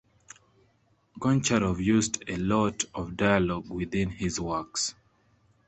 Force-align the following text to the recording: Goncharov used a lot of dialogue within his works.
Goncharov 1.19 1.77
used 1.79 2.23
a 2.27 2.35
lot 2.37 2.85
of 2.95 3.15
dialogue 3.15 3.69
within 3.69 4.09
his 4.09 4.39
works. 4.39 4.95